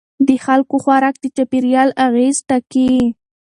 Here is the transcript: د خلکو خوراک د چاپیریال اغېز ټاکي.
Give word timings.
د 0.27 0.29
خلکو 0.45 0.75
خوراک 0.83 1.15
د 1.19 1.25
چاپیریال 1.35 1.89
اغېز 2.07 2.37
ټاکي. 2.49 2.91